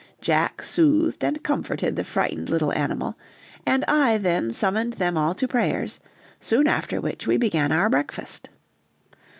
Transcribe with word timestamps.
Jack 0.19 0.63
soothed 0.63 1.23
and 1.23 1.43
comforted 1.43 1.95
the 1.95 2.03
frightened 2.03 2.49
little 2.49 2.73
animal, 2.73 3.15
and 3.67 3.85
I 3.87 4.17
then 4.17 4.51
summoned 4.51 4.93
them 4.93 5.15
all 5.15 5.35
to 5.35 5.47
prayers, 5.47 5.99
soon 6.39 6.67
after 6.67 6.99
which 6.99 7.27
we 7.27 7.37
began 7.37 7.71
our 7.71 7.87
breakfast. 7.87 8.49